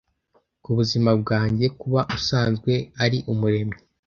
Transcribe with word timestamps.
Kubuzima 0.63 1.11
bwanjye! 1.21 1.65
kuba 1.79 2.01
usanzwe 2.17 2.71
ari 3.03 3.17
umuremyi, 3.31 3.79